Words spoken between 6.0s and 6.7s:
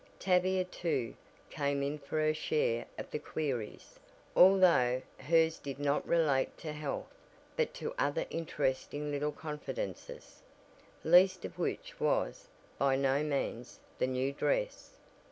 relate